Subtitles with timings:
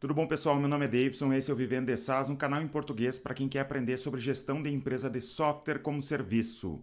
[0.00, 0.54] Tudo bom, pessoal?
[0.54, 3.34] Meu nome é Davidson, esse é o Vivendo de SaaS, um canal em português para
[3.34, 6.80] quem quer aprender sobre gestão de empresa de software como serviço.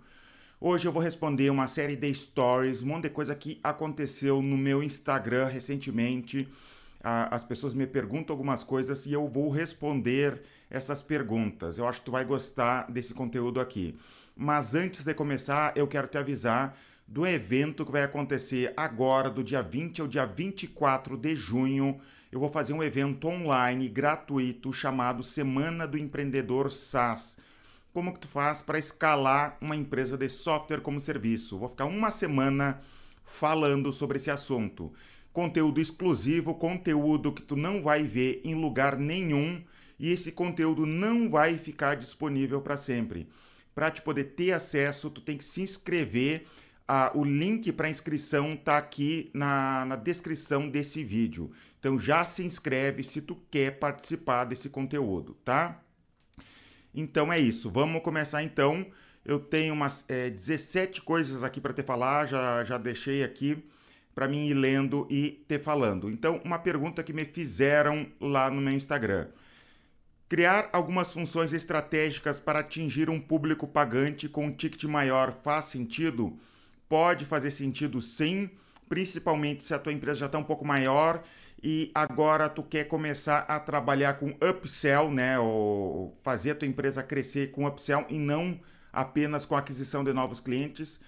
[0.60, 4.58] Hoje eu vou responder uma série de stories, um monte de coisa que aconteceu no
[4.58, 6.46] meu Instagram recentemente.
[7.02, 11.78] As pessoas me perguntam algumas coisas e eu vou responder essas perguntas.
[11.78, 13.98] Eu acho que tu vai gostar desse conteúdo aqui.
[14.36, 16.78] Mas antes de começar, eu quero te avisar
[17.08, 21.98] do evento que vai acontecer agora, do dia 20 ao dia 24 de junho
[22.32, 27.38] eu vou fazer um evento online gratuito chamado Semana do Empreendedor SaaS.
[27.94, 31.58] Como que tu faz para escalar uma empresa de software como serviço?
[31.58, 32.82] Vou ficar uma semana
[33.24, 34.92] falando sobre esse assunto.
[35.32, 39.64] Conteúdo exclusivo, conteúdo que tu não vai ver em lugar nenhum
[40.00, 43.28] e esse conteúdo não vai ficar disponível para sempre.
[43.74, 46.46] Para te poder ter acesso, tu tem que se inscrever.
[46.88, 51.52] Ah, o link para inscrição está aqui na, na descrição desse vídeo.
[51.86, 55.80] Então já se inscreve se tu quer participar desse conteúdo, tá?
[56.92, 57.70] Então é isso.
[57.70, 58.88] Vamos começar então.
[59.24, 63.64] Eu tenho umas é, 17 coisas aqui para te falar, já, já deixei aqui
[64.16, 66.10] para mim ir lendo e te falando.
[66.10, 69.28] Então, uma pergunta que me fizeram lá no meu Instagram.
[70.28, 76.36] Criar algumas funções estratégicas para atingir um público pagante com um ticket maior faz sentido?
[76.90, 78.50] Pode fazer sentido sim,
[78.90, 81.24] principalmente se a tua empresa já está um pouco maior
[81.62, 87.02] e agora tu quer começar a trabalhar com upsell, né, ou fazer a tua empresa
[87.02, 88.60] crescer com upsell e não
[88.92, 91.00] apenas com aquisição de novos clientes.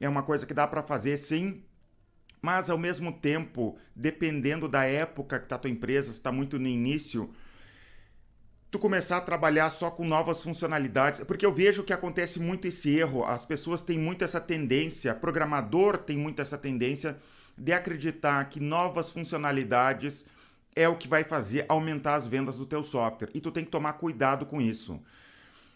[0.00, 1.62] É uma coisa que dá para fazer sim,
[2.40, 7.32] mas ao mesmo tempo, dependendo da época que a tua empresa, está muito no início,
[8.70, 12.96] tu começar a trabalhar só com novas funcionalidades, porque eu vejo que acontece muito esse
[12.96, 17.18] erro, as pessoas têm muito essa tendência, programador tem muito essa tendência
[17.56, 20.24] de acreditar que novas funcionalidades
[20.74, 23.30] é o que vai fazer aumentar as vendas do teu software.
[23.34, 25.00] E tu tem que tomar cuidado com isso.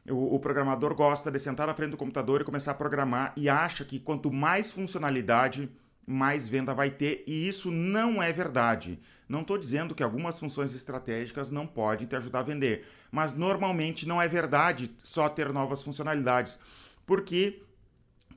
[0.09, 3.49] O, o, programador gosta de sentar na frente do computador e começar a programar e
[3.49, 5.69] acha que quanto mais funcionalidade,
[6.07, 7.25] mais venda vai ter.
[7.27, 9.01] E isso não é verdade.
[9.29, 14.07] Não estou dizendo que algumas funções estratégicas não podem te ajudar a vender, mas normalmente
[14.07, 16.59] não é verdade só ter novas funcionalidades,
[17.05, 17.63] porque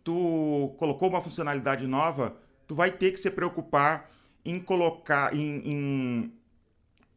[0.03, 2.35] tu colocou uma funcionalidade nova,
[2.69, 4.11] tu vai ter que se preocupar
[4.45, 6.33] em colocar, em, em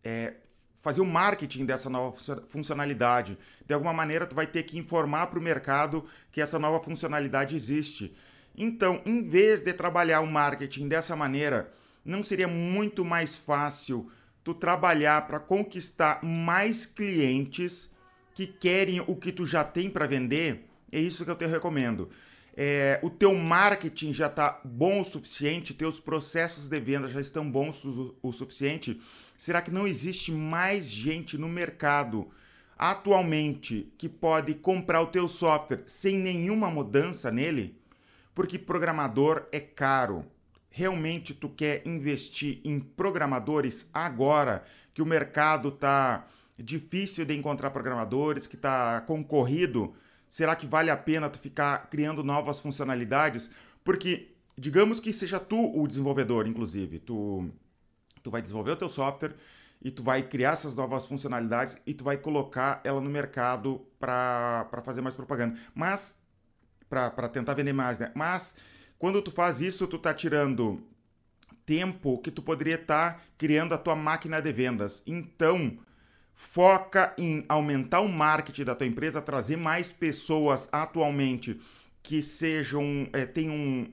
[0.03, 0.37] é,
[0.77, 2.17] fazer o marketing dessa nova
[2.49, 3.39] funcionalidade.
[3.67, 7.55] De alguma maneira, tu vai ter que informar para o mercado que essa nova funcionalidade
[7.55, 8.17] existe.
[8.57, 11.71] Então, em vez de trabalhar o marketing dessa maneira,
[12.03, 14.11] não seria muito mais fácil
[14.43, 17.91] tu trabalhar para conquistar mais clientes
[18.33, 20.67] que querem o que tu já tem para vender?
[20.91, 22.09] É isso que eu te recomendo
[22.55, 27.51] é, o teu marketing já está bom o suficiente, teus processos de venda já estão
[27.51, 29.01] bons o, o suficiente,
[29.37, 32.29] será que não existe mais gente no mercado
[32.79, 37.81] atualmente que pode comprar o teu software sem nenhuma mudança nele?
[38.35, 40.27] Porque programador é caro.
[40.69, 44.65] Realmente tu quer investir em programadores agora
[44.95, 46.27] que o mercado está
[46.59, 49.95] difícil de encontrar programadores, que está concorrido?
[50.33, 53.51] Será que vale a pena tu ficar criando novas funcionalidades?
[53.85, 57.51] Porque, digamos que seja tu o desenvolvedor, inclusive, tu,
[58.23, 59.35] tu vai desenvolver o teu software
[59.83, 64.83] e tu vai criar essas novas funcionalidades e tu vai colocar ela no mercado para
[64.83, 65.55] fazer mais propaganda.
[65.75, 66.19] Mas,
[66.89, 68.11] para tentar vender mais, né?
[68.15, 68.57] Mas,
[68.99, 70.83] quando tu faz isso, tu tá tirando
[71.67, 75.03] tempo que tu poderia estar tá criando a tua máquina de vendas.
[75.07, 75.77] Então,
[76.35, 81.61] foca em aumentar o marketing da tua empresa, trazer mais pessoas atualmente
[82.03, 83.89] que sejam é, tenham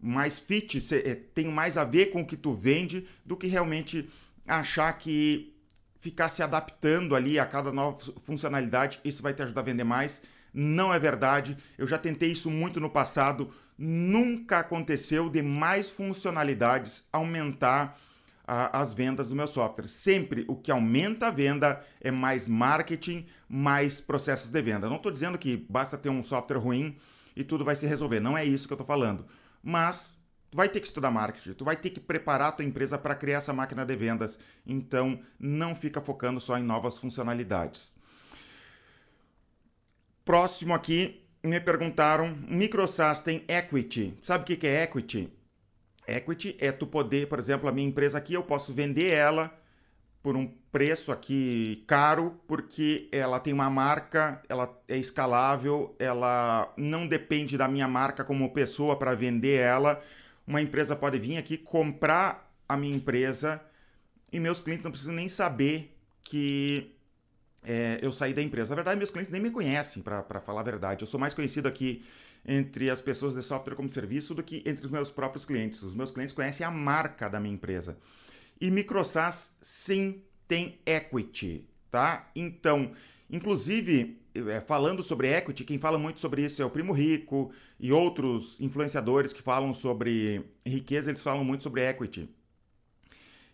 [0.00, 3.46] mais fit, se, é, tenham mais a ver com o que tu vende do que
[3.46, 4.08] realmente
[4.46, 5.54] achar que
[5.98, 10.22] ficar se adaptando ali a cada nova funcionalidade, isso vai te ajudar a vender mais.
[10.52, 11.56] Não é verdade.
[11.78, 13.52] Eu já tentei isso muito no passado.
[13.78, 17.98] Nunca aconteceu de mais funcionalidades aumentar
[18.50, 19.86] a, as vendas do meu software.
[19.86, 24.88] Sempre o que aumenta a venda é mais marketing, mais processos de venda.
[24.88, 26.98] Não estou dizendo que basta ter um software ruim
[27.36, 28.18] e tudo vai se resolver.
[28.18, 29.24] Não é isso que eu estou falando.
[29.62, 30.18] Mas
[30.50, 33.14] tu vai ter que estudar marketing, tu vai ter que preparar a tua empresa para
[33.14, 34.36] criar essa máquina de vendas.
[34.66, 37.94] Então, não fica focando só em novas funcionalidades.
[40.24, 44.12] Próximo aqui, me perguntaram, MicroSaaS tem equity.
[44.20, 45.32] Sabe o que é equity?
[46.06, 49.52] Equity é tu poder, por exemplo, a minha empresa aqui, eu posso vender ela
[50.22, 57.06] por um preço aqui caro, porque ela tem uma marca, ela é escalável, ela não
[57.06, 60.00] depende da minha marca como pessoa para vender ela.
[60.46, 63.60] Uma empresa pode vir aqui comprar a minha empresa,
[64.32, 66.94] e meus clientes não precisam nem saber que
[67.64, 68.70] é, eu saí da empresa.
[68.70, 71.02] Na verdade, meus clientes nem me conhecem, para falar a verdade.
[71.02, 72.04] Eu sou mais conhecido aqui
[72.44, 75.82] entre as pessoas de software como serviço do que entre os meus próprios clientes.
[75.82, 77.98] Os meus clientes conhecem a marca da minha empresa.
[78.60, 82.30] E MicroSAS sim tem equity, tá?
[82.34, 82.92] Então,
[83.30, 87.92] inclusive, é, falando sobre equity, quem fala muito sobre isso é o Primo Rico e
[87.92, 92.28] outros influenciadores que falam sobre riqueza, eles falam muito sobre equity.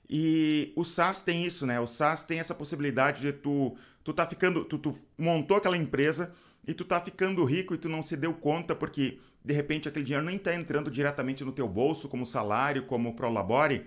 [0.08, 1.80] E o SaaS tem isso, né?
[1.80, 6.32] O SaaS tem essa possibilidade de tu, tu tá ficando, tu, tu montou aquela empresa
[6.66, 10.04] e tu tá ficando rico e tu não se deu conta porque de repente aquele
[10.04, 13.86] dinheiro nem tá entrando diretamente no teu bolso como salário, como prolabore,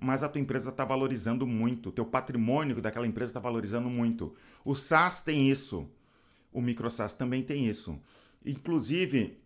[0.00, 4.34] mas a tua empresa está valorizando muito, o teu patrimônio daquela empresa está valorizando muito.
[4.64, 5.88] O SaaS tem isso,
[6.52, 7.98] o MicroSaaS também tem isso.
[8.44, 9.38] Inclusive,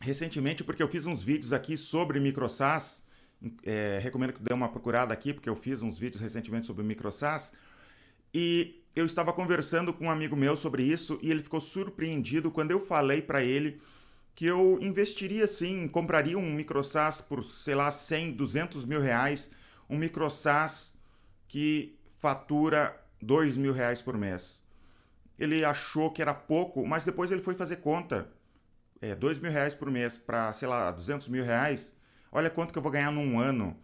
[0.00, 3.02] recentemente, porque eu fiz uns vídeos aqui sobre MicroSaaS,
[3.64, 6.86] é, recomendo que dê uma procurada aqui, porque eu fiz uns vídeos recentemente sobre o
[6.86, 7.52] MicroSaaS,
[8.32, 12.70] e eu estava conversando com um amigo meu sobre isso, e ele ficou surpreendido quando
[12.70, 13.78] eu falei para ele
[14.34, 19.50] que eu investiria sim, compraria um MicroSaaS por, sei lá, 100, 200 mil reais,
[19.88, 20.94] um microsas
[21.46, 24.62] que fatura dois mil reais por mês.
[25.38, 28.30] Ele achou que era pouco, mas depois ele foi fazer conta.
[29.00, 31.92] É, dois mil reais por mês para, sei lá, 200 mil reais.
[32.32, 33.76] Olha quanto que eu vou ganhar num ano.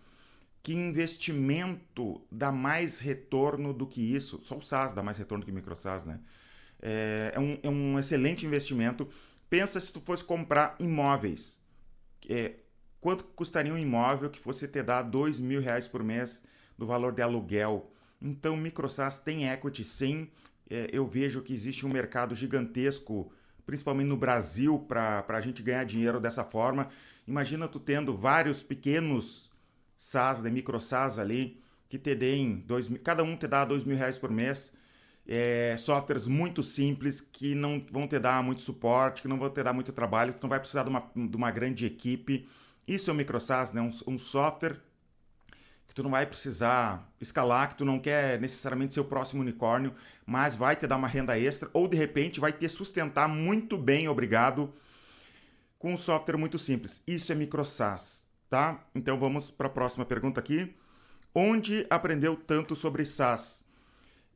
[0.62, 4.40] Que investimento dá mais retorno do que isso?
[4.44, 6.20] Só o SaaS dá mais retorno que o microsas, né?
[6.80, 9.08] É, é, um, é um excelente investimento.
[9.50, 11.58] Pensa se tu fosse comprar imóveis.
[12.28, 12.52] É,
[13.02, 16.44] Quanto custaria um imóvel que fosse te dar dois mil reais por mês
[16.78, 17.90] do valor de aluguel?
[18.20, 20.28] Então, MicroSAS tem equity sim.
[20.70, 23.32] É, eu vejo que existe um mercado gigantesco,
[23.66, 26.90] principalmente no Brasil, para a gente ganhar dinheiro dessa forma.
[27.26, 29.50] Imagina tu tendo vários pequenos
[30.02, 34.18] SaaS, de MicroSAS ali, que te deem, dois, cada um te dá dois mil reais
[34.18, 34.72] por mês.
[35.24, 39.62] É, softwares muito simples que não vão te dar muito suporte, que não vão te
[39.62, 42.48] dar muito trabalho, que tu não vai precisar de uma, de uma grande equipe.
[42.86, 43.80] Isso é o MicroSaaS, né?
[43.80, 44.80] um, um software
[45.86, 49.94] que tu não vai precisar escalar, que tu não quer necessariamente ser o próximo unicórnio,
[50.26, 54.08] mas vai te dar uma renda extra ou de repente vai te sustentar muito bem,
[54.08, 54.74] obrigado,
[55.78, 57.04] com um software muito simples.
[57.06, 58.84] Isso é MicroSaaS, tá?
[58.94, 60.74] Então vamos para a próxima pergunta aqui.
[61.34, 63.64] Onde aprendeu tanto sobre SaaS?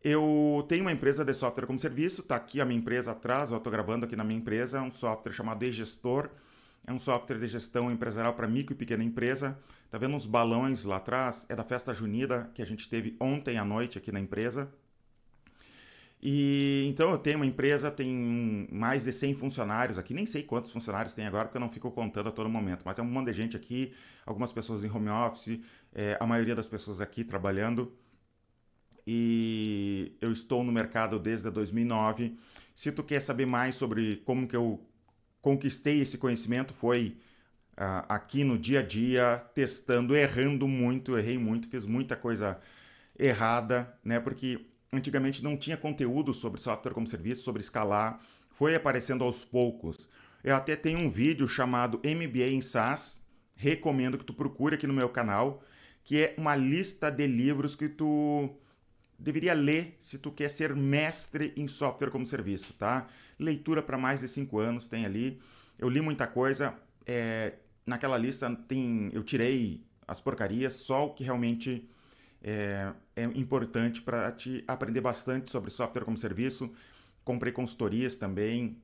[0.03, 3.59] Eu tenho uma empresa de software como serviço, tá aqui a minha empresa atrás, eu
[3.59, 6.23] estou gravando aqui na minha empresa, um software chamado eGestor.
[6.23, 6.47] gestor
[6.87, 9.59] é um software de gestão empresarial para micro e pequena empresa.
[9.91, 11.45] Tá vendo uns balões lá atrás?
[11.51, 14.73] É da festa junida que a gente teve ontem à noite aqui na empresa.
[16.29, 20.73] E então eu tenho uma empresa, tem mais de 100 funcionários aqui, nem sei quantos
[20.73, 23.27] funcionários tem agora, porque eu não fico contando a todo momento, mas é um monte
[23.27, 23.95] de gente aqui,
[24.27, 25.61] algumas pessoas em home office,
[25.95, 27.93] é, a maioria das pessoas aqui trabalhando.
[29.07, 32.37] E eu estou no mercado desde 2009.
[32.75, 34.85] Se tu quer saber mais sobre como que eu
[35.41, 37.19] conquistei esse conhecimento foi
[37.79, 42.59] uh, aqui no dia a dia, testando, errando muito, errei muito, fiz muita coisa
[43.17, 44.19] errada, né?
[44.19, 50.09] Porque antigamente não tinha conteúdo sobre software como serviço, sobre escalar, foi aparecendo aos poucos.
[50.43, 53.21] Eu até tenho um vídeo chamado MBA em SaaS,
[53.55, 55.63] recomendo que tu procure aqui no meu canal,
[56.05, 58.49] que é uma lista de livros que tu
[59.19, 63.07] deveria ler se tu quer ser mestre em software como serviço, tá?
[63.39, 65.41] Leitura para mais de cinco anos tem ali.
[65.79, 66.79] Eu li muita coisa.
[67.05, 71.89] É, naquela lista tem, eu tirei as porcarias, só o que realmente
[72.43, 76.71] é, é importante para te aprender bastante sobre software como serviço.
[77.25, 78.81] Comprei consultorias também,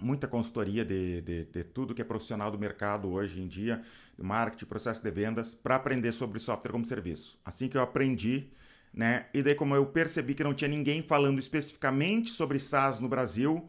[0.00, 3.82] muita consultoria de, de, de, tudo que é profissional do mercado hoje em dia,
[4.18, 7.38] marketing, processo de vendas, para aprender sobre software como serviço.
[7.44, 8.50] Assim que eu aprendi,
[8.92, 9.26] né?
[9.32, 13.68] E daí, como eu percebi que não tinha ninguém falando especificamente sobre SaaS no Brasil,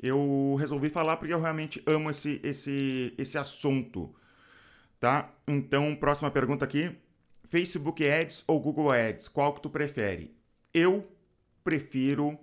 [0.00, 4.14] eu resolvi falar porque eu realmente amo esse, esse, esse assunto.
[5.00, 5.32] Tá?
[5.46, 6.96] Então, próxima pergunta aqui.
[7.48, 9.26] Facebook Ads ou Google Ads?
[9.28, 10.36] Qual que tu prefere?
[10.72, 11.06] Eu
[11.64, 12.38] prefiro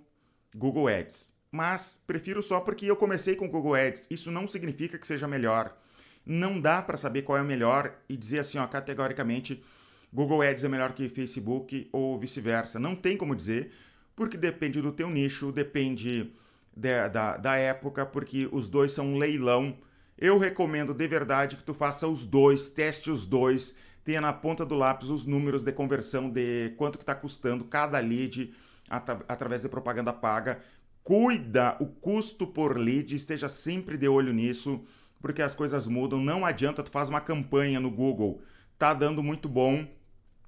[0.55, 1.31] Google Ads.
[1.51, 4.07] Mas prefiro só porque eu comecei com Google Ads.
[4.09, 5.77] Isso não significa que seja melhor.
[6.25, 9.63] Não dá para saber qual é o melhor e dizer assim, ó, categoricamente,
[10.11, 12.79] Google Ads é melhor que Facebook ou vice-versa.
[12.79, 13.71] Não tem como dizer,
[14.15, 16.31] porque depende do teu nicho, depende
[16.75, 19.77] de, da, da época, porque os dois são um leilão.
[20.17, 24.63] Eu recomendo de verdade que tu faça os dois, teste os dois, tenha na ponta
[24.63, 28.53] do lápis os números de conversão de quanto que está custando cada lead
[28.87, 30.61] at através de propaganda paga.
[31.03, 34.83] Cuida o custo por lead, esteja sempre de olho nisso,
[35.19, 36.19] porque as coisas mudam.
[36.19, 38.41] Não adianta tu faz uma campanha no Google,
[38.77, 39.87] tá dando muito bom,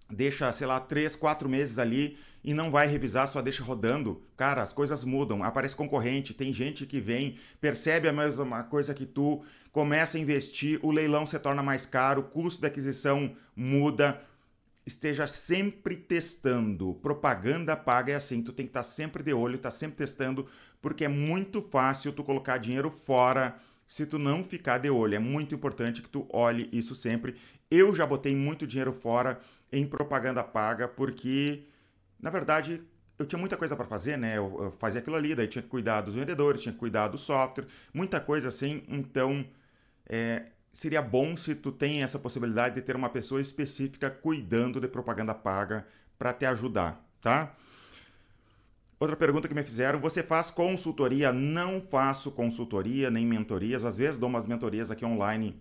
[0.08, 2.16] deixa, sei lá, três, quatro meses ali
[2.48, 6.86] e não vai revisar, só deixa rodando, cara, as coisas mudam, aparece concorrente, tem gente
[6.86, 11.62] que vem, percebe a mesma coisa que tu, começa a investir, o leilão se torna
[11.62, 14.22] mais caro, o custo da aquisição muda.
[14.86, 16.94] Esteja sempre testando.
[16.94, 19.98] Propaganda paga é assim, tu tem que estar tá sempre de olho, estar tá sempre
[19.98, 20.48] testando,
[20.82, 25.16] porque é muito fácil tu colocar dinheiro fora se tu não ficar de olho.
[25.16, 27.36] É muito importante que tu olhe isso sempre.
[27.70, 29.38] Eu já botei muito dinheiro fora
[29.70, 31.66] em propaganda paga, porque,
[32.20, 32.82] na verdade,
[33.18, 34.38] eu tinha muita coisa para fazer, né?
[34.38, 37.66] Eu, fazia aquilo ali, daí tinha que cuidar dos vendedores, tinha que cuidar do software,
[37.94, 38.84] muita coisa assim.
[38.88, 39.46] Então,
[40.06, 44.88] é, seria bom se tu tem essa possibilidade de ter uma pessoa específica cuidando de
[44.88, 47.56] propaganda paga para te ajudar, tá?
[49.00, 51.32] Outra pergunta que me fizeram: você faz consultoria?
[51.32, 53.86] Não faço consultoria nem mentorias.
[53.86, 55.60] Às vezes dou umas mentorias aqui online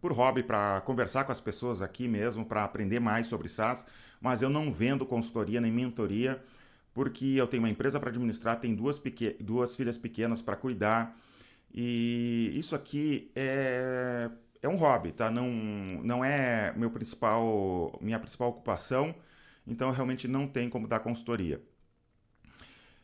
[0.00, 3.86] por hobby, para conversar com as pessoas aqui mesmo, para aprender mais sobre SaaS,
[4.20, 6.42] mas eu não vendo consultoria nem mentoria,
[6.94, 9.36] porque eu tenho uma empresa para administrar, tenho duas, pequ...
[9.40, 11.18] duas filhas pequenas para cuidar,
[11.74, 14.30] e isso aqui é,
[14.62, 15.30] é um hobby, tá?
[15.30, 15.48] Não,
[16.04, 19.14] não é meu principal, minha principal ocupação,
[19.66, 21.62] então realmente não tem como dar consultoria.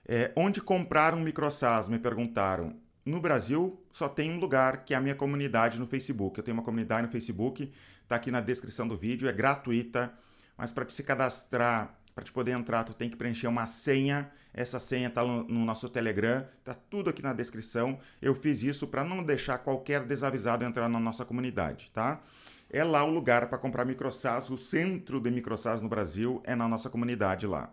[0.07, 1.87] É, onde comprar um microsas?
[1.88, 2.76] Me perguntaram.
[3.09, 6.37] No Brasil, só tem um lugar, que é a minha comunidade no Facebook.
[6.37, 7.73] Eu tenho uma comunidade no Facebook,
[8.03, 10.12] está aqui na descrição do vídeo, é gratuita,
[10.59, 14.31] mas para se cadastrar, para te poder entrar, tu tem que preencher uma senha.
[14.53, 17.99] Essa senha está no, no, nosso Telegram, está tudo aqui na descrição.
[18.21, 22.21] Eu fiz isso para não deixar qualquer desavisado entrar na nossa comunidade, tá?
[22.69, 26.69] É lá o lugar para comprar microsas, o centro de microsas no Brasil é na
[26.69, 27.73] nossa comunidade lá.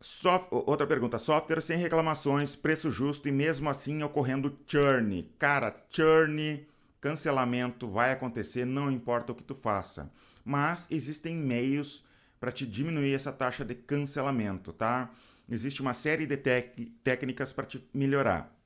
[0.00, 0.48] Soft...
[0.50, 5.30] Outra pergunta: software sem reclamações, preço justo e mesmo assim ocorrendo churn.
[5.38, 6.66] Cara, churn,
[7.00, 10.10] cancelamento vai acontecer, não importa o que tu faça.
[10.42, 12.04] Mas existem meios
[12.40, 15.10] para te diminuir essa taxa de cancelamento, tá?
[15.48, 16.36] Existe uma série de
[17.04, 18.56] técnicas para te melhorar.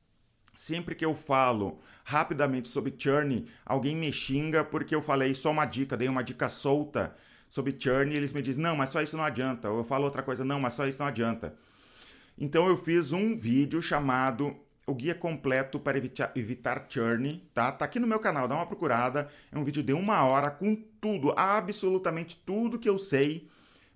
[0.54, 5.64] Sempre que eu falo rapidamente sobre churn, alguém me xinga porque eu falei só uma
[5.64, 7.16] dica, dei uma dica solta
[7.54, 9.70] sobre churn e eles me dizem, não, mas só isso não adianta.
[9.70, 11.54] Ou eu falo outra coisa, não, mas só isso não adianta.
[12.36, 17.70] Então eu fiz um vídeo chamado O Guia Completo para Evitar, evitar Churn, tá?
[17.70, 19.28] Tá aqui no meu canal, dá uma procurada.
[19.52, 23.48] É um vídeo de uma hora com tudo, absolutamente tudo que eu sei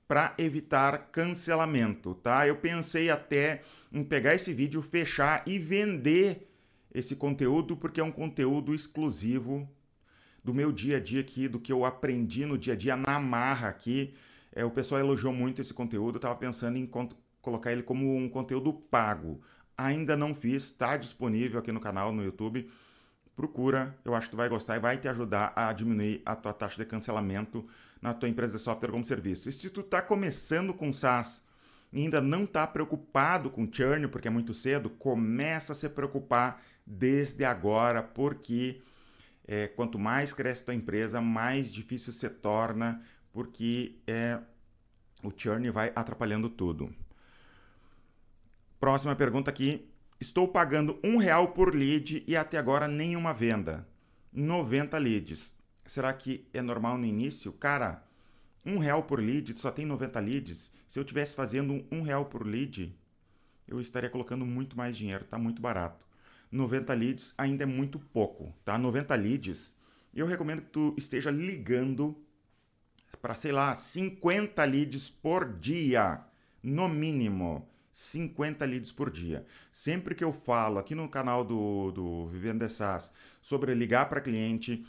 [0.07, 2.47] para evitar cancelamento, tá?
[2.47, 3.62] Eu pensei até
[3.93, 6.49] em pegar esse vídeo, fechar e vender
[6.95, 9.69] esse conteúdo porque é um conteúdo exclusivo
[10.49, 13.21] do meu dia a dia aqui, do que eu aprendi no dia a dia na
[13.21, 14.14] marra aqui.
[14.50, 16.90] É, o pessoal elogiou muito esse conteúdo, eu estava pensando em
[17.43, 19.43] colocar ele como um conteúdo pago.
[19.76, 22.67] Ainda não fiz, está disponível aqui no canal, no YouTube.
[23.37, 26.55] Procura, eu acho que tu vai gostar e vai te ajudar a diminuir a tua
[26.55, 27.67] taxa de cancelamento
[28.00, 29.50] na tua empresa de software como serviço.
[29.50, 31.43] E se tu está começando com SaaS
[31.93, 36.62] e ainda não está preocupado com churn, porque é muito cedo, começa a se preocupar
[36.87, 38.81] desde agora, porque
[39.49, 43.02] é, quanto mais cresce tua empresa, mais difícil se torna,
[43.33, 44.38] porque é,
[45.23, 46.95] o churn vai atrapalhando tudo.
[48.78, 49.90] Próxima pergunta aqui.
[50.21, 53.88] Estou pagando um real por lead e até agora nenhuma venda.
[54.33, 55.55] 90 leads.
[55.87, 57.52] Será que é normal no início?
[57.52, 58.05] Cara,
[58.67, 60.73] um real por lead, só tem 90 leads.
[60.87, 62.95] Se eu estivesse fazendo um real por lead,
[63.67, 66.05] eu estaria colocando muito mais dinheiro, tá muito barato.
[66.50, 68.78] 90 leads ainda é muito pouco, tá?
[68.78, 69.76] 90 leads,
[70.14, 72.17] eu recomendo que tu esteja ligando
[73.21, 76.25] para, sei lá, 50 leads por dia,
[76.62, 77.69] no mínimo.
[77.93, 79.45] 50 leads por dia.
[79.73, 83.12] Sempre que eu falo aqui no canal do, do Vivendo SaaS
[83.43, 84.87] sobre ligar para cliente,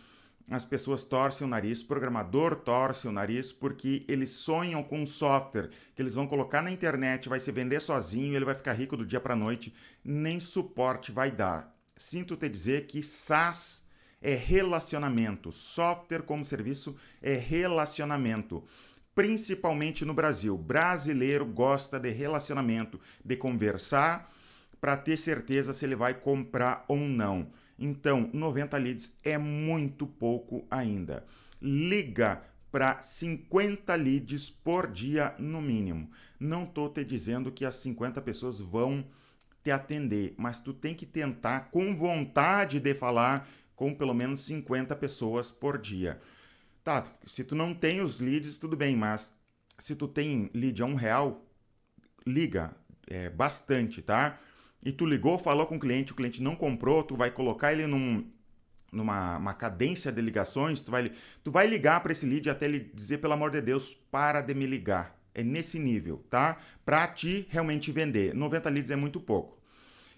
[0.49, 5.05] as pessoas torcem o nariz, o programador torce o nariz porque eles sonham com um
[5.05, 8.97] software que eles vão colocar na internet, vai se vender sozinho, ele vai ficar rico
[8.97, 11.75] do dia para noite, nem suporte vai dar.
[11.95, 13.85] Sinto te dizer que SaaS
[14.21, 18.63] é relacionamento, software como serviço é relacionamento.
[19.13, 20.57] Principalmente no Brasil.
[20.57, 24.33] Brasileiro gosta de relacionamento, de conversar
[24.79, 27.51] para ter certeza se ele vai comprar ou não.
[27.79, 31.25] Então, 90 leads é muito pouco ainda.
[31.61, 36.11] Liga para 50 leads por dia no mínimo.
[36.39, 39.05] Não estou te dizendo que as 50 pessoas vão
[39.63, 44.95] te atender, mas tu tem que tentar com vontade de falar com pelo menos 50
[44.97, 46.19] pessoas por dia.
[46.83, 49.33] Tá, se tu não tem os leads, tudo bem, mas
[49.77, 51.45] se tu tem lead a um real,
[52.25, 52.75] liga
[53.07, 54.39] é, bastante, tá?
[54.83, 57.85] E tu ligou, falou com o cliente, o cliente não comprou, tu vai colocar ele
[57.85, 58.25] num,
[58.91, 61.11] numa uma cadência de ligações, tu vai,
[61.43, 64.53] tu vai ligar para esse lead até ele dizer, pelo amor de Deus, para de
[64.53, 65.17] me ligar.
[65.33, 66.57] É nesse nível, tá?
[66.83, 68.33] Para ti realmente vender.
[68.33, 69.59] 90 leads é muito pouco.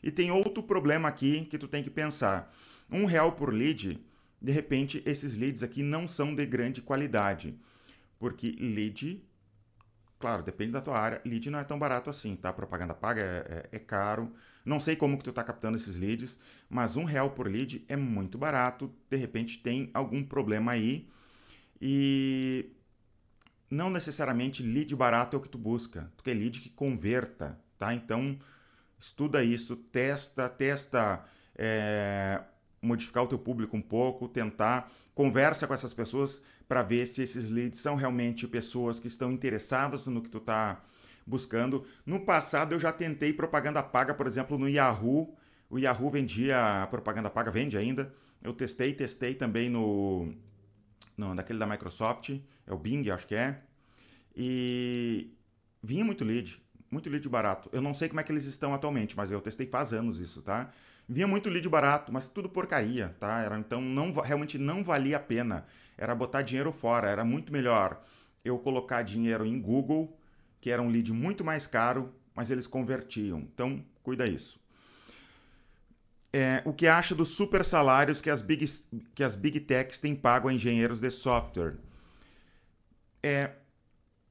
[0.02, 2.52] E tem outro problema aqui que tu tem que pensar.
[2.90, 4.00] Um real por lead,
[4.42, 7.56] de repente, esses leads aqui não são de grande qualidade.
[8.18, 9.24] Porque lead,
[10.18, 12.52] claro, depende da tua área, lead não é tão barato assim, tá?
[12.54, 14.32] Propaganda paga é, é, é caro.
[14.64, 16.38] Não sei como que tu está captando esses leads,
[16.70, 18.94] mas um real por lead é muito barato.
[19.10, 21.10] De repente tem algum problema aí
[21.82, 22.72] e
[23.70, 26.12] não necessariamente lead barato é o que tu busca.
[26.18, 27.94] Tu quer lead que converta, tá?
[27.94, 28.38] Então
[29.00, 31.26] estuda isso, testa, testa
[31.56, 32.44] é,
[32.82, 37.50] modificar o teu público um pouco, tentar conversa com essas pessoas para ver se esses
[37.50, 40.82] leads são realmente pessoas que estão interessadas no que tu está
[41.26, 41.86] buscando.
[42.06, 45.36] No passado eu já tentei propaganda paga, por exemplo, no Yahoo.
[45.70, 48.14] O Yahoo vendia propaganda paga, vende ainda.
[48.42, 50.34] Eu testei, testei também no,
[51.16, 52.32] no daquele da Microsoft,
[52.66, 53.62] é o Bing, acho que é.
[54.36, 55.32] E
[55.82, 57.70] vinha muito lead, muito lead barato.
[57.72, 60.42] Eu não sei como é que eles estão atualmente, mas eu testei faz anos isso,
[60.42, 60.72] tá?
[61.08, 63.42] Vinha muito lead barato, mas tudo porcaria, tá?
[63.42, 65.66] Era, então não, realmente não valia a pena.
[65.98, 68.02] Era botar dinheiro fora, era muito melhor
[68.44, 70.18] eu colocar dinheiro em Google
[70.62, 73.40] que era um lead muito mais caro, mas eles convertiam.
[73.40, 74.62] Então, cuida isso.
[76.32, 78.66] É, o que acha dos super salários que as, big,
[79.14, 81.76] que as big techs têm pago a engenheiros de software?
[83.22, 83.52] É,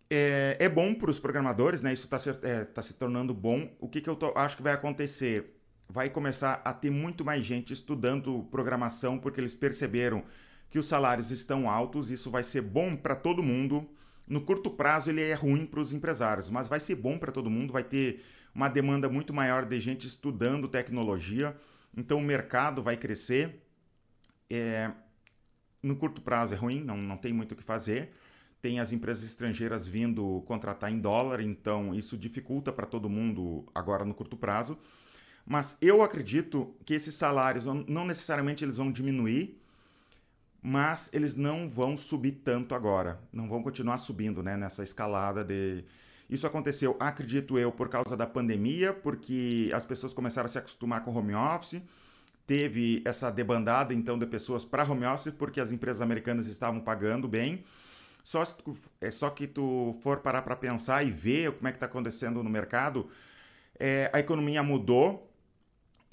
[0.09, 1.93] é, é bom para os programadores, né?
[1.93, 3.69] Isso está se, é, tá se tornando bom.
[3.79, 5.61] O que, que eu tô, acho que vai acontecer?
[5.89, 10.25] Vai começar a ter muito mais gente estudando programação porque eles perceberam
[10.71, 12.11] que os salários estão altos.
[12.11, 13.91] Isso vai ser bom para todo mundo
[14.31, 17.51] no curto prazo ele é ruim para os empresários, mas vai ser bom para todo
[17.51, 18.23] mundo, vai ter
[18.55, 21.57] uma demanda muito maior de gente estudando tecnologia,
[21.97, 23.61] então o mercado vai crescer.
[24.49, 24.93] É...
[25.83, 28.13] No curto prazo é ruim, não, não tem muito o que fazer.
[28.63, 34.05] Tem as empresas estrangeiras vindo contratar em dólar, então isso dificulta para todo mundo agora
[34.05, 34.79] no curto prazo.
[35.45, 39.60] Mas eu acredito que esses salários não necessariamente eles vão diminuir,
[40.63, 45.85] mas eles não vão subir tanto agora, não vão continuar subindo, né, nessa escalada de
[46.31, 51.03] isso aconteceu, acredito eu, por causa da pandemia, porque as pessoas começaram a se acostumar
[51.03, 51.83] com home office,
[52.47, 57.27] teve essa debandada então de pessoas para home office porque as empresas americanas estavam pagando
[57.27, 57.65] bem.
[58.23, 61.77] Só, tu, é só que tu for parar para pensar e ver como é que
[61.77, 63.09] está acontecendo no mercado,
[63.79, 65.30] é, a economia mudou,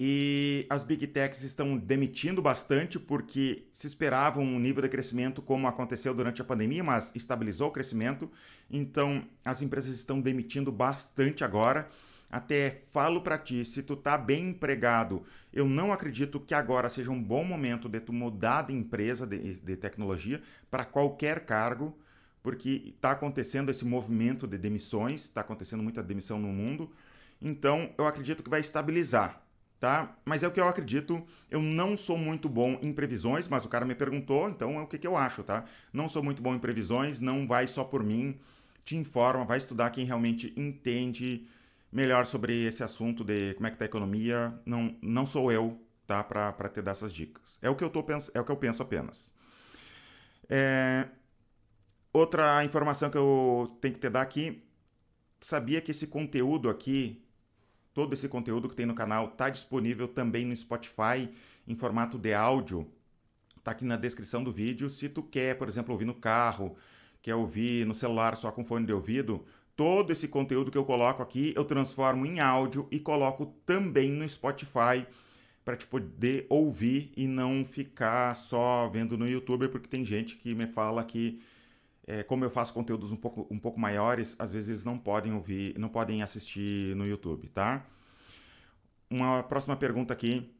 [0.00, 5.66] e as big techs estão demitindo bastante porque se esperava um nível de crescimento como
[5.66, 8.30] aconteceu durante a pandemia, mas estabilizou o crescimento.
[8.70, 11.88] Então as empresas estão demitindo bastante agora.
[12.30, 17.10] Até falo para ti, se tu tá bem empregado, eu não acredito que agora seja
[17.10, 21.98] um bom momento de tu mudar de empresa de, de tecnologia para qualquer cargo,
[22.40, 26.92] porque está acontecendo esse movimento de demissões, está acontecendo muita demissão no mundo.
[27.40, 29.47] Então eu acredito que vai estabilizar
[29.80, 30.16] tá?
[30.24, 31.24] Mas é o que eu acredito.
[31.50, 34.86] Eu não sou muito bom em previsões, mas o cara me perguntou, então é o
[34.86, 35.64] que, que eu acho, tá?
[35.92, 38.38] Não sou muito bom em previsões, não vai só por mim.
[38.84, 41.46] Te informa, vai estudar quem realmente entende
[41.92, 44.58] melhor sobre esse assunto de como é que tá a economia.
[44.64, 46.24] Não, não sou eu, tá?
[46.24, 47.58] Para ter dessas dicas.
[47.62, 49.34] É o que eu tô pens é o que eu penso apenas.
[50.48, 51.08] É...
[52.12, 54.64] Outra informação que eu tenho que te dar aqui.
[55.40, 57.27] Sabia que esse conteúdo aqui
[57.98, 61.28] Todo esse conteúdo que tem no canal está disponível também no Spotify
[61.66, 62.86] em formato de áudio.
[63.56, 64.88] Está aqui na descrição do vídeo.
[64.88, 66.76] Se tu quer, por exemplo, ouvir no carro,
[67.20, 71.24] quer ouvir no celular só com fone de ouvido, todo esse conteúdo que eu coloco
[71.24, 75.04] aqui eu transformo em áudio e coloco também no Spotify
[75.64, 80.54] para te poder ouvir e não ficar só vendo no YouTube, porque tem gente que
[80.54, 81.42] me fala que
[82.08, 85.78] é, como eu faço conteúdos um pouco, um pouco maiores, às vezes não podem ouvir,
[85.78, 87.84] não podem assistir no YouTube, tá?
[89.10, 90.50] Uma próxima pergunta aqui.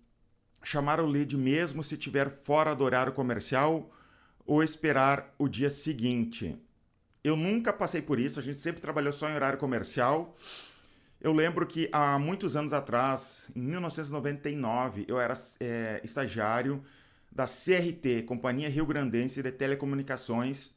[0.62, 3.90] Chamar o lead mesmo se tiver fora do horário comercial
[4.44, 6.54] ou esperar o dia seguinte?
[7.24, 10.36] Eu nunca passei por isso, a gente sempre trabalhou só em horário comercial.
[11.18, 16.84] Eu lembro que há muitos anos atrás, em 1999, eu era é, estagiário
[17.32, 20.76] da CRT, Companhia Rio Grandense de Telecomunicações,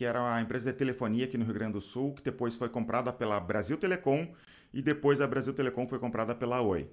[0.00, 2.70] que era a empresa de telefonia aqui no Rio Grande do Sul, que depois foi
[2.70, 4.32] comprada pela Brasil Telecom
[4.72, 6.90] e depois a Brasil Telecom foi comprada pela Oi.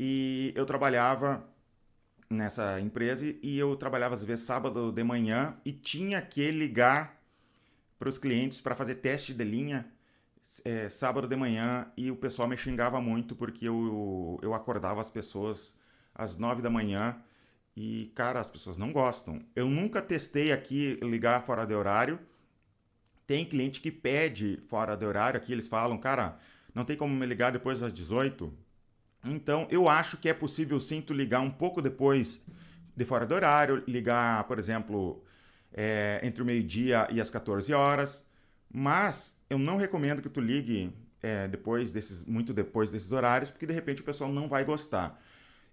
[0.00, 1.46] E eu trabalhava
[2.30, 7.20] nessa empresa e eu trabalhava às vezes sábado de manhã e tinha que ligar
[7.98, 9.86] para os clientes para fazer teste de linha
[10.64, 15.10] é, sábado de manhã e o pessoal me xingava muito porque eu, eu acordava as
[15.10, 15.74] pessoas
[16.14, 17.22] às nove da manhã
[17.76, 19.40] E, cara, as pessoas não gostam.
[19.54, 22.18] Eu nunca testei aqui ligar fora de horário.
[23.26, 25.38] Tem cliente que pede fora de horário.
[25.38, 26.38] Aqui eles falam, cara,
[26.74, 28.52] não tem como me ligar depois das 18.
[29.26, 32.40] Então, eu acho que é possível sim tu ligar um pouco depois
[32.96, 35.24] de fora do horário, ligar, por exemplo,
[35.72, 38.24] é, entre o meio-dia e as 14 horas.
[38.72, 43.66] Mas eu não recomendo que tu ligue é, depois desses, muito depois desses horários, porque
[43.66, 45.20] de repente o pessoal não vai gostar.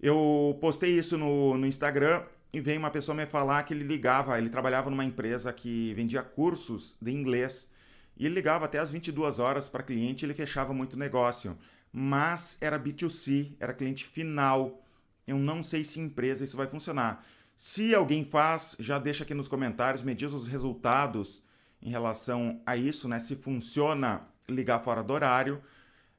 [0.01, 4.37] Eu postei isso no, no Instagram e veio uma pessoa me falar que ele ligava,
[4.37, 7.69] ele trabalhava numa empresa que vendia cursos de inglês
[8.17, 11.57] e ele ligava até as 22 horas para cliente ele fechava muito negócio.
[11.93, 14.83] Mas era B2C, era cliente final.
[15.27, 17.23] Eu não sei se empresa isso vai funcionar.
[17.57, 21.43] Se alguém faz, já deixa aqui nos comentários, me diz os resultados
[21.81, 23.19] em relação a isso, né?
[23.19, 25.61] Se funciona ligar fora do horário.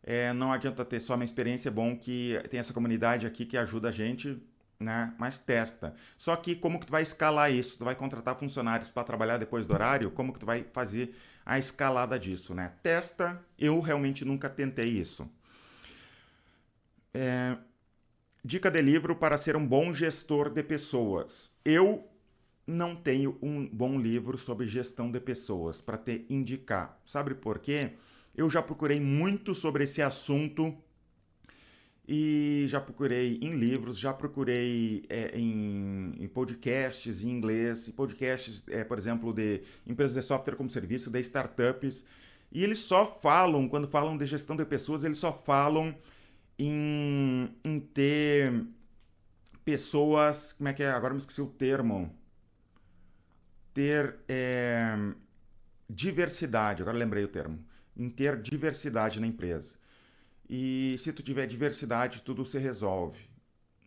[0.02, 3.56] É, não adianta ter só uma experiência, é bom que tem essa comunidade aqui que
[3.56, 4.42] ajuda a gente,
[4.80, 5.14] né?
[5.16, 5.94] Mas testa.
[6.18, 7.78] Só que como que tu vai escalar isso?
[7.78, 10.10] Tu vai contratar funcionários para trabalhar depois do horário?
[10.10, 11.14] Como que tu vai fazer
[11.46, 12.72] a escalada disso, né?
[12.82, 13.40] Testa.
[13.58, 15.28] Eu realmente nunca tentei isso.
[17.14, 17.56] É...
[18.44, 21.52] Dica de livro para ser um bom gestor de pessoas.
[21.64, 22.08] Eu
[22.66, 27.00] não tenho um bom livro sobre gestão de pessoas para te indicar.
[27.04, 27.92] Sabe por quê?
[28.34, 30.74] Eu já procurei muito sobre esse assunto
[32.08, 38.64] e já procurei em livros, já procurei é, em, em, podcasts em inglês, em podcasts,
[38.68, 42.04] é, por exemplo, de empresas de software como serviço, de startups.
[42.50, 45.94] E eles só falam, quando falam de gestão de pessoas, eles só falam
[46.58, 48.66] em, em ter
[49.64, 50.52] pessoas.
[50.52, 50.90] Como é que é?
[50.90, 52.14] Agora me esqueci o termo.
[53.74, 54.96] Ter é,
[55.88, 57.64] diversidade, agora lembrei o termo
[57.96, 59.76] em ter diversidade na empresa.
[60.48, 63.20] E se tu tiver diversidade, tudo se resolve.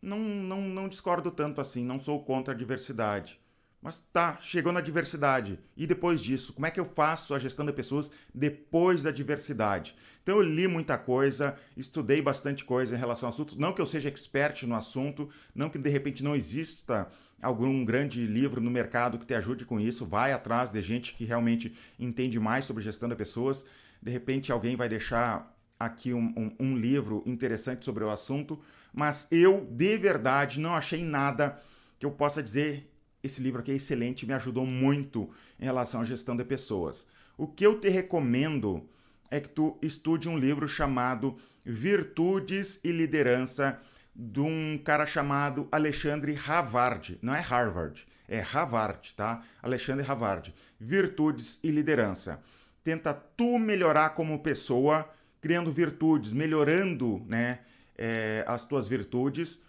[0.02, 3.39] Não, não, não discordo tanto assim, não sou contra a diversidade.
[3.86, 5.60] Mas tá, chegou na diversidade.
[5.78, 9.96] E depois disso, como é que eu faço a gestão de pessoas depois da diversidade?
[10.24, 13.60] Então eu li muita coisa, estudei bastante coisa em relação ao assunto.
[13.60, 17.08] Não que eu seja expert no assunto, não que de repente não exista
[17.39, 20.04] algum grande livro no mercado que te ajude com isso.
[20.04, 23.63] Vai atrás de gente que realmente entende mais sobre gestão de pessoas.
[24.01, 28.60] De repente alguém vai deixar aqui um, um, um livro interessante sobre o assunto,
[28.93, 31.62] mas eu de verdade não achei nada
[31.99, 32.89] que eu possa dizer
[33.25, 35.29] esse livro aqui é excelente, me ajudou muito
[35.60, 37.08] em relação à gestão de pessoas.
[37.38, 38.88] O que eu te recomendo
[39.31, 43.79] é que tu estude um livro chamado Virtudes e Liderança
[44.15, 47.17] de um cara chamado Alexandre Havard.
[47.21, 49.41] Não é Harvard, é Havard, tá?
[49.62, 50.53] Alexandre Havard.
[50.79, 52.39] Virtudes e Liderança
[52.86, 55.10] tenta tu melhorar como pessoa,
[55.41, 57.62] criando virtudes, melhorando né,
[57.98, 59.60] é, as tuas virtudes,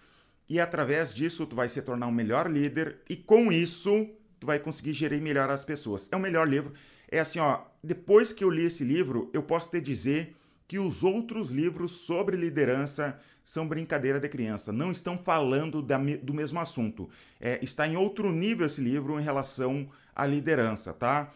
[0.47, 4.07] e através disso tu vai se tornar um melhor líder, e com isso
[4.39, 6.11] tu vai conseguir gerir melhor as pessoas.
[6.13, 6.75] É o melhor livro.
[7.11, 10.37] É assim, ó, depois que eu li esse livro, eu posso te dizer
[10.69, 16.35] que os outros livros sobre liderança são brincadeira de criança, não estão falando da, do
[16.35, 17.09] mesmo assunto.
[17.41, 21.33] É, está em outro nível esse livro em relação à liderança, tá?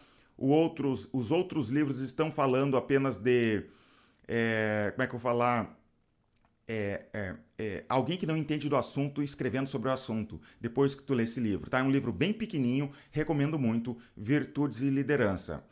[0.49, 3.65] Outros, os outros livros estão falando apenas de.
[4.27, 5.77] É, como é que eu vou falar?
[6.67, 11.03] É, é, é, alguém que não entende do assunto escrevendo sobre o assunto, depois que
[11.03, 11.69] tu lê esse livro.
[11.69, 11.79] Tá?
[11.79, 15.63] É um livro bem pequenininho, recomendo muito, Virtudes e Liderança.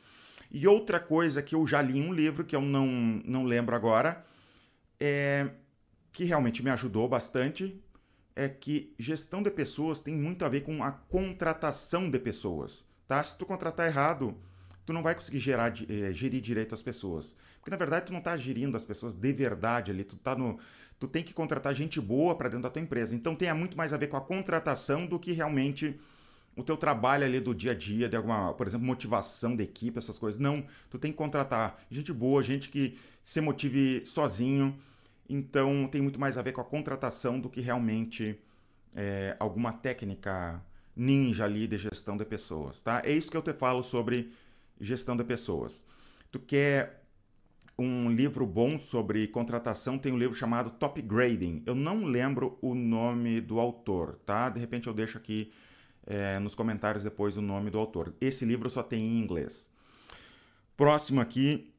[0.51, 2.87] E outra coisa que eu já li em um livro, que eu não,
[3.23, 4.25] não lembro agora,
[4.99, 5.49] é,
[6.11, 7.81] que realmente me ajudou bastante,
[8.35, 12.83] é que gestão de pessoas tem muito a ver com a contratação de pessoas.
[13.07, 13.23] Tá?
[13.23, 14.37] Se tu contratar errado,
[14.89, 17.35] tu não vai conseguir gerar, eh, gerir direito as pessoas.
[17.59, 20.57] Porque na verdade tu não está gerindo as pessoas de verdade ali, tu tá no
[20.99, 23.13] tu tem que contratar gente boa para dentro da tua empresa.
[23.13, 25.99] Então tem muito mais a ver com a contratação do que realmente
[26.55, 29.99] o teu trabalho ali do dia a dia, de alguma, por exemplo, motivação da equipe,
[29.99, 30.41] essas coisas.
[30.41, 34.75] Não, tu tem que contratar gente boa, gente que se motive sozinho.
[35.29, 38.39] Então tem muito mais a ver com a contratação do que realmente
[38.95, 40.59] é, alguma técnica
[40.95, 43.03] ninja ali de gestão de pessoas, tá?
[43.05, 44.31] É isso que eu te falo sobre
[44.79, 45.83] gestão de pessoas.
[46.31, 47.03] Tu quer
[47.77, 51.63] um livro bom sobre contratação, tem um livro chamado Top Grading.
[51.65, 54.49] Eu não lembro o nome do autor, tá?
[54.49, 55.51] De repente eu deixo aqui
[56.05, 58.13] é, nos comentários depois o nome do autor.
[58.19, 59.71] Esse livro só tem em inglês.
[60.75, 61.73] Próximo aqui,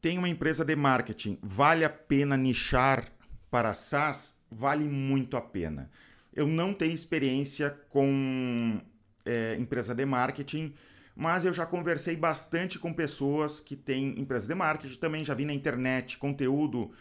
[0.00, 1.38] tem uma empresa de marketing.
[1.42, 3.12] Vale a pena nichar
[3.50, 4.36] para SaaS?
[4.50, 5.90] Vale muito a pena.
[6.32, 8.80] Eu não tenho experiência com
[9.24, 10.74] é, empresa de marketing,
[11.16, 15.46] mas eu já conversei bastante com pessoas que têm empresas de marketing, também já vi
[15.46, 16.92] na internet conteúdo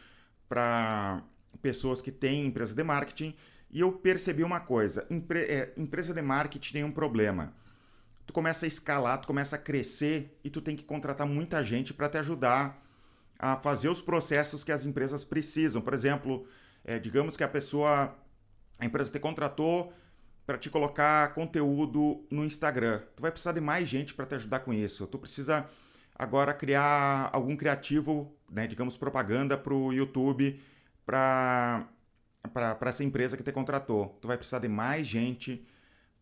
[0.48, 1.22] para
[1.62, 3.36] pessoas que têm empresas de marketing
[3.70, 7.54] E eu percebi uma coisa: empre é, empresa de marketing tem um problema.
[8.26, 11.94] Tu começa a escalar, tu começa a crescer e tu tem que contratar muita gente
[11.94, 12.82] para te ajudar
[13.38, 15.82] a fazer os processos que as empresas precisam.
[15.82, 16.48] Por exemplo,
[16.86, 18.16] é, digamos que a pessoa,
[18.80, 19.94] a empresa te contratou
[20.46, 23.02] para te colocar conteúdo no Instagram.
[23.16, 25.08] Tu vai precisar de mais gente para te ajudar com isso.
[25.08, 25.68] Tu precisa
[26.14, 30.62] agora criar algum criativo, né, digamos propaganda para o YouTube,
[31.06, 31.90] para
[32.82, 34.18] essa empresa que te contratou.
[34.22, 35.66] Tu vai precisar de mais gente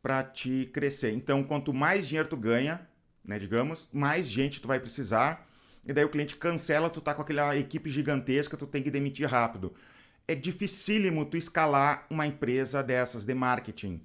[0.02, 1.12] para te crescer.
[1.12, 2.88] Então, quanto mais dinheiro tu ganha,
[3.24, 5.48] né, digamos, mais gente tu vai precisar.
[5.86, 9.28] E daí o cliente cancela, tu tá com aquela equipe gigantesca, tu tem que demitir
[9.30, 9.74] rápido.
[10.26, 14.02] É dificílimo tu escalar uma empresa dessas de marketing.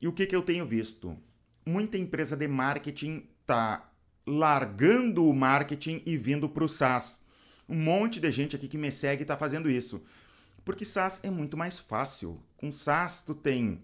[0.00, 1.16] E o que, que eu tenho visto?
[1.64, 3.90] Muita empresa de marketing tá
[4.26, 7.20] largando o marketing e vindo para o SaaS.
[7.68, 10.02] Um monte de gente aqui que me segue está fazendo isso.
[10.64, 12.42] Porque SaaS é muito mais fácil.
[12.56, 13.82] Com SaaS tu tem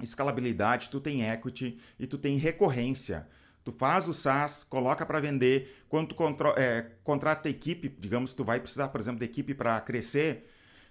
[0.00, 3.28] escalabilidade, tu tem equity e tu tem recorrência.
[3.64, 5.84] Tu faz o SaaS, coloca para vender.
[5.88, 6.16] Quando tu
[6.56, 10.48] é, contrata equipe, digamos, tu vai precisar, por exemplo, de equipe para crescer.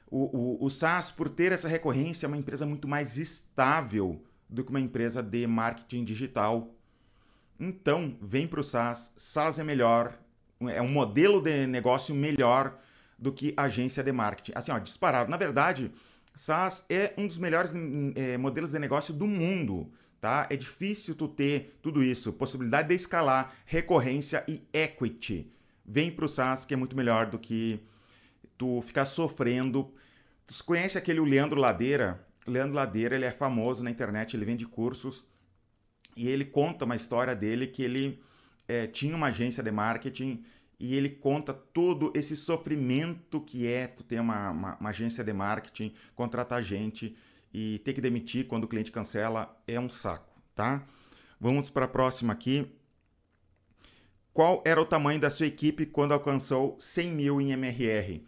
[0.10, 4.22] O, o, o SaaS, por ter essa recorrência, é uma empresa muito mais estável
[4.52, 6.76] do que uma empresa de marketing digital.
[7.58, 9.14] Então, vem para o SaaS.
[9.16, 10.20] SaaS é melhor,
[10.68, 12.78] é um modelo de negócio melhor
[13.18, 14.52] do que agência de marketing.
[14.56, 15.32] Assim, ó, disparado.
[15.32, 15.92] Na verdade,
[16.36, 17.74] SaaS é um dos melhores
[18.16, 19.90] é, modelos de negócio do mundo.
[20.20, 20.48] Tá?
[20.52, 25.52] É difícil tu ter tudo isso, possibilidade de escalar, recorrência e equity.
[25.86, 27.80] Vem para o SaaS que é muito melhor do que
[28.58, 29.92] tu ficar sofrendo.
[30.46, 32.24] Tu conhece aquele Leandro Ladeira?
[32.48, 35.26] Leandro Ladeira, ele é famoso na internet, ele vende cursos
[36.16, 38.22] e ele conta uma história dele que ele
[38.68, 40.44] é, tinha uma agência de marketing
[40.80, 45.32] e ele conta todo esse sofrimento que é tu ter uma, uma, uma, agência de
[45.32, 47.16] marketing, contratar gente
[47.54, 50.84] e ter que demitir quando o cliente cancela é um saco, tá?
[51.40, 52.68] Vamos para a próxima aqui.
[54.34, 58.24] Qual era o tamanho da sua equipe quando alcançou 100 mil em MRR?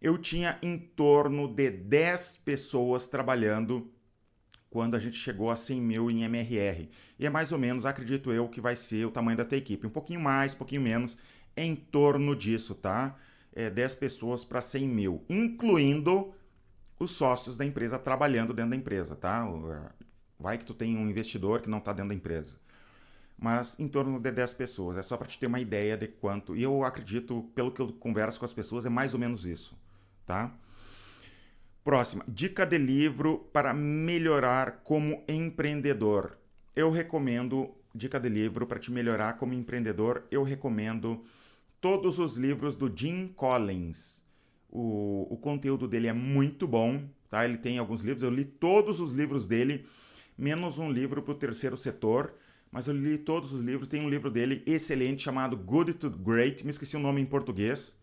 [0.00, 3.92] Eu tinha em torno de 10 pessoas trabalhando
[4.70, 6.88] quando a gente chegou a 100 mil em MRR.
[7.18, 9.86] E é mais ou menos, acredito eu, que vai ser o tamanho da tua equipe.
[9.86, 11.18] Um pouquinho mais, um pouquinho menos
[11.56, 13.16] em torno disso, tá?
[13.52, 16.32] É 10 pessoas para 100 mil, incluindo
[16.98, 19.46] os sócios da empresa trabalhando dentro da empresa, tá?
[20.38, 22.56] Vai que tu tem um investidor que não está dentro da empresa.
[23.36, 24.96] Mas em torno de 10 pessoas.
[24.96, 26.56] É só para te ter uma ideia de quanto.
[26.56, 29.76] E eu acredito, pelo que eu converso com as pessoas, é mais ou menos isso,
[30.30, 30.54] tá?
[31.82, 32.24] Próxima.
[32.28, 36.38] Dica de livro para melhorar como empreendedor.
[36.76, 41.24] Eu recomendo dica de livro para te melhorar como empreendedor, eu recomendo
[41.80, 44.22] todos os livros do Jim Collins.
[44.70, 47.44] O, o conteúdo dele é muito bom, tá?
[47.44, 49.84] Ele tem alguns livros, eu li todos os livros dele,
[50.38, 52.34] menos um livro para o terceiro setor,
[52.70, 53.88] mas eu li todos os livros.
[53.88, 57.99] Tem um livro dele excelente chamado Good to Great, me esqueci o nome em português,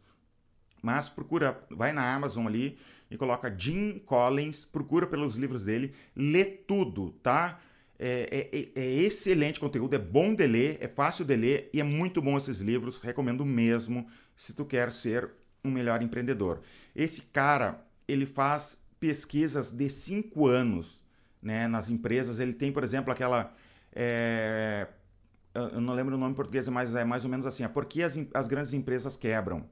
[0.88, 2.78] mas procura, vai na Amazon ali
[3.12, 7.60] e coloca Jim Collins, procura pelos livros dele, lê tudo, tá?
[8.00, 11.82] É, é, é, é, excelente conteúdo, é bom de ler, é fácil de ler e
[11.82, 13.02] é muito bom esses livros.
[13.02, 15.30] Recomendo mesmo se tu quer ser
[15.62, 16.62] um melhor empreendedor.
[16.96, 21.04] Esse cara, ele faz pesquisas de cinco anos
[21.42, 22.40] né, nas empresas.
[22.40, 23.54] Ele tem, por exemplo, aquela.
[23.92, 24.88] É,
[25.54, 27.86] eu não lembro o nome em português, mas é mais ou menos assim: é por
[27.86, 29.66] que as, as grandes empresas quebram?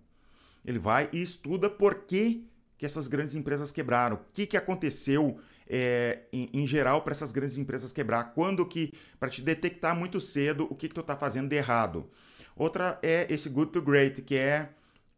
[0.66, 2.48] Ele vai e estuda por que,
[2.78, 7.32] que essas grandes empresas quebraram, o que, que aconteceu é, em, em, geral para essas
[7.32, 8.34] grandes empresas quebrar?
[8.34, 12.10] Quando que, para te detectar muito cedo o que, que tu está fazendo de errado.
[12.56, 14.70] Outra é esse good to great, que é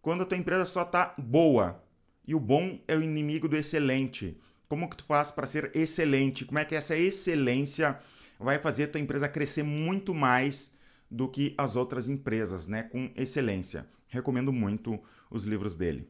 [0.01, 1.83] quando a tua empresa só está boa
[2.27, 4.37] e o bom é o inimigo do excelente.
[4.67, 6.45] Como que tu faz para ser excelente?
[6.45, 7.97] Como é que essa excelência
[8.39, 10.71] vai fazer a tua empresa crescer muito mais
[11.09, 12.83] do que as outras empresas, né?
[12.83, 13.87] Com excelência.
[14.07, 16.07] Recomendo muito os livros dele.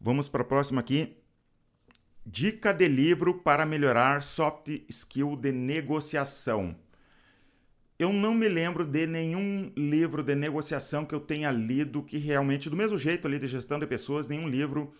[0.00, 1.16] Vamos para a próxima aqui.
[2.24, 6.76] Dica de livro para melhorar soft skill de negociação.
[7.98, 12.70] Eu não me lembro de nenhum livro de negociação que eu tenha lido que realmente,
[12.70, 14.94] do mesmo jeito ali de gestão de pessoas, nenhum livro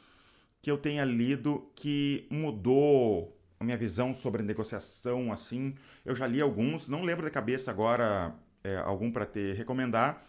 [0.60, 5.74] que eu tenha lido que mudou a minha visão sobre negociação assim.
[6.04, 10.26] Eu já li alguns, não lembro de cabeça agora é, algum para te recomendar,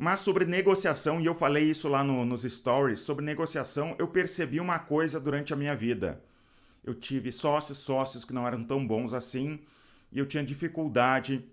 [0.00, 4.58] mas sobre negociação, e eu falei isso lá no, nos stories, sobre negociação, eu percebi
[4.58, 6.24] uma coisa durante a minha vida.
[6.82, 9.60] Eu tive sócios, sócios que não eram tão bons assim,
[10.10, 11.44] e eu tinha dificuldade.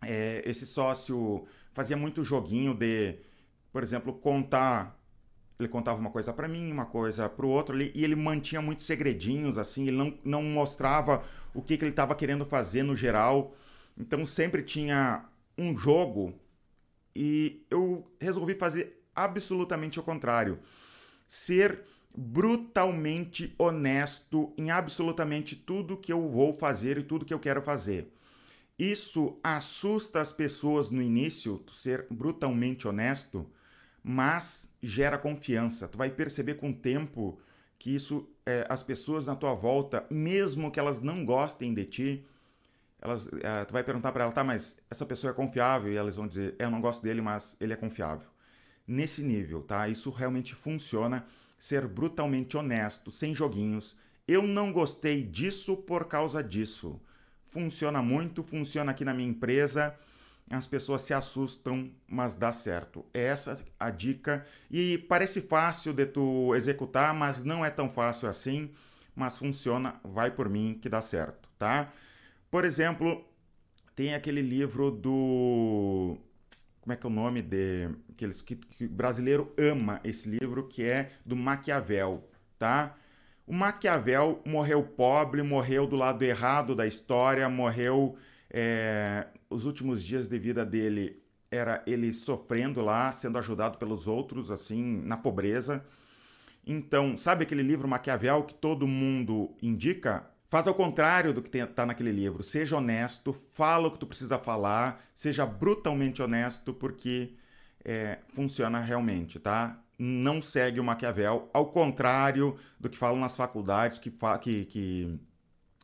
[0.00, 3.16] É, esse sócio fazia muito joguinho de,
[3.70, 4.98] por exemplo, contar
[5.60, 8.86] ele contava uma coisa para mim, uma coisa para o outro, e ele mantinha muitos
[8.86, 11.22] segredinhos, assim, ele não, não mostrava
[11.54, 13.54] o que, que ele estava querendo fazer no geral.
[13.96, 15.26] Então sempre tinha
[15.58, 16.34] um jogo
[17.14, 20.58] e eu resolvi fazer absolutamente o contrário.
[21.28, 21.82] Ser
[22.14, 28.12] brutalmente honesto em absolutamente tudo que eu vou fazer e tudo que eu quero fazer.
[28.78, 33.46] Isso assusta as pessoas no início, ser brutalmente honesto,
[34.02, 35.86] mas gera confiança.
[35.86, 37.38] Tu vai perceber com o tempo
[37.78, 42.26] que isso, é, as pessoas na tua volta, mesmo que elas não gostem de ti,
[43.02, 45.92] elas, é, tu vai perguntar para ela, tá, mas essa pessoa é confiável?
[45.92, 48.28] E elas vão dizer, eu não gosto dele, mas ele é confiável.
[48.86, 49.88] Nesse nível, tá?
[49.88, 51.26] Isso realmente funciona.
[51.58, 53.96] Ser brutalmente honesto, sem joguinhos.
[54.26, 57.00] Eu não gostei disso por causa disso.
[57.46, 59.94] Funciona muito, funciona aqui na minha empresa
[60.50, 63.04] as pessoas se assustam, mas dá certo.
[63.12, 64.44] Essa é a dica.
[64.70, 68.70] E parece fácil de tu executar, mas não é tão fácil assim.
[69.14, 71.92] Mas funciona, vai por mim que dá certo, tá?
[72.52, 73.24] Por exemplo,
[73.96, 76.18] tem aquele livro do.
[76.82, 77.88] Como é que é o nome de.
[78.10, 82.94] Aqueles que, que brasileiro ama esse livro, que é do Maquiavel, tá?
[83.46, 88.16] O Maquiavel morreu pobre, morreu do lado errado da história, morreu.
[88.50, 94.50] É, os últimos dias de vida dele era ele sofrendo lá, sendo ajudado pelos outros,
[94.50, 95.82] assim, na pobreza.
[96.66, 100.30] Então, sabe aquele livro Maquiavel que todo mundo indica?
[100.52, 102.42] Faz ao contrário do que está naquele livro.
[102.42, 107.32] Seja honesto, fala o que tu precisa falar, seja brutalmente honesto, porque
[107.82, 109.82] é, funciona realmente, tá?
[109.98, 115.18] Não segue o Maquiavel, ao contrário do que falam nas faculdades, que, fa que, que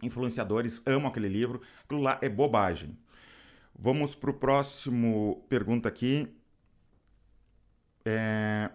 [0.02, 1.62] influenciadores amam aquele livro.
[1.82, 2.94] Aquilo lá é bobagem.
[3.74, 6.28] Vamos para o próximo pergunta aqui.
[8.04, 8.68] É,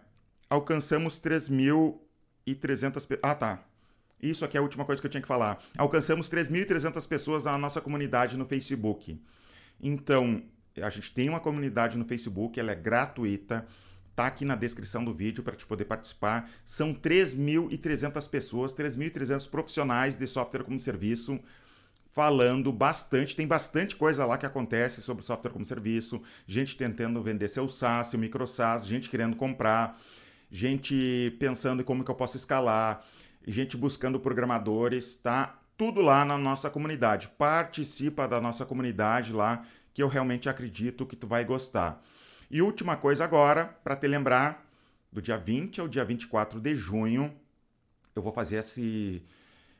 [0.49, 3.19] alcançamos 3.300...
[3.21, 3.72] Ah, tá.
[4.21, 5.61] Isso aqui é a última coisa que eu tinha que falar.
[5.77, 9.19] Alcançamos 3.300 pessoas na nossa comunidade no Facebook.
[9.81, 10.41] Então,
[10.81, 13.65] a gente tem uma comunidade no Facebook, ela é gratuita.
[14.15, 16.49] Tá aqui na descrição do vídeo para te poder participar.
[16.65, 21.39] São 3.300 pessoas, 3.300 profissionais de software como serviço
[22.13, 27.47] falando bastante, tem bastante coisa lá que acontece sobre software como serviço, gente tentando vender
[27.47, 29.99] seu SaaS, seu micro SaaS, gente querendo comprar,
[30.51, 33.03] gente pensando em como que eu posso escalar,
[33.47, 35.59] gente buscando programadores, tá?
[35.77, 37.27] Tudo lá na nossa comunidade.
[37.37, 42.03] Participa da nossa comunidade lá, que eu realmente acredito que tu vai gostar.
[42.49, 44.65] E última coisa agora, para te lembrar,
[45.11, 47.33] do dia 20 ao dia 24 de junho,
[48.15, 49.23] eu vou fazer esse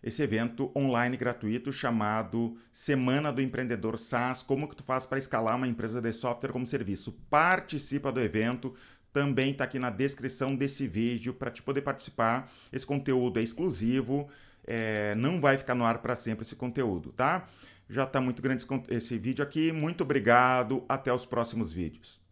[0.03, 5.55] esse evento online gratuito chamado Semana do Empreendedor SaaS, como que tu faz para escalar
[5.55, 7.13] uma empresa de software como serviço.
[7.29, 8.75] Participa do evento,
[9.13, 12.51] também está aqui na descrição desse vídeo para te poder participar.
[12.71, 14.27] Esse conteúdo é exclusivo,
[14.65, 17.47] é, não vai ficar no ar para sempre esse conteúdo, tá?
[17.87, 19.71] Já está muito grande esse vídeo aqui.
[19.71, 22.22] Muito obrigado, até os próximos vídeos.